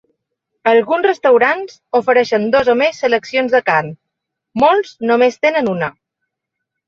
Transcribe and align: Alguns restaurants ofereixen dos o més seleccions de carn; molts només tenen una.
Alguns 0.69 1.05
restaurants 1.07 1.75
ofereixen 1.99 2.47
dos 2.55 2.71
o 2.73 2.73
més 2.79 3.03
seleccions 3.05 3.53
de 3.57 3.61
carn; 3.67 3.91
molts 4.63 4.95
només 5.11 5.41
tenen 5.47 5.71
una. 5.77 5.91